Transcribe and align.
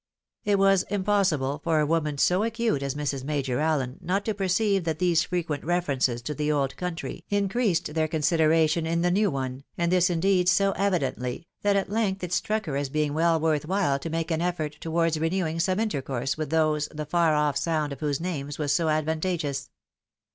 It 0.43 0.57
was 0.57 0.81
impossible 0.89 1.61
for 1.63 1.79
a 1.79 1.85
woman 1.85 2.17
so 2.17 2.41
acute 2.43 2.81
as 2.81 2.95
Mrs. 2.95 3.23
Major 3.23 3.57
Afien, 3.57 4.01
not 4.01 4.25
to 4.25 4.33
perceive 4.33 4.83
that 4.85 4.97
these 4.97 5.23
frequent 5.25 5.63
references 5.63 6.23
to 6.23 6.33
the 6.33 6.51
old 6.51 6.75
country, 6.75 7.23
increased 7.29 7.93
their 7.93 8.07
consideration 8.07 8.87
in 8.87 9.03
the 9.03 9.11
new 9.11 9.29
one, 9.29 9.63
and 9.77 9.91
this 9.91 10.09
indeed 10.09 10.49
so 10.49 10.71
evidently, 10.71 11.45
that 11.61 11.75
at 11.75 11.91
length 11.91 12.23
it 12.23 12.33
struck 12.33 12.65
her 12.65 12.75
as 12.75 12.89
being 12.89 13.13
well 13.13 13.39
worth 13.39 13.67
while 13.67 13.99
to 13.99 14.09
make 14.09 14.31
an 14.31 14.41
effort 14.41 14.75
towards 14.81 15.19
renewing 15.19 15.59
some 15.59 15.79
intercourse 15.79 16.33
B 16.33 16.41
18 16.41 16.49
THE 16.49 16.55
WIDOW 16.55 16.63
MARRIED. 16.63 16.71
witli 16.71 16.79
those, 16.79 16.95
the 16.95 17.05
far 17.05 17.35
off 17.35 17.55
sound 17.57 17.93
of 17.93 17.99
whose 17.99 18.19
names 18.19 18.57
was 18.57 18.73
so 18.73 18.87
advan 18.87 19.19
tageous. 19.19 19.69